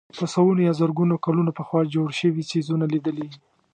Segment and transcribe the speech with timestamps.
[0.17, 3.27] په سوونو یا زرګونو کلونه پخوا جوړ شوي څېزونه لیدلي.